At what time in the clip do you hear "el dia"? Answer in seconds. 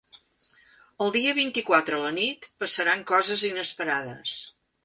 1.05-1.35